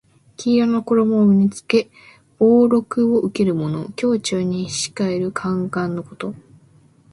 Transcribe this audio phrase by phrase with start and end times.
[0.35, 1.91] 黄色の衣を身に着け
[2.39, 3.89] 俸禄を受けるもの。
[4.01, 6.33] 宮中に仕える宦官のこと。